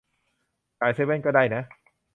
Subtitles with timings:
[0.79, 1.63] จ่ายเซเว่นก็ได้นะ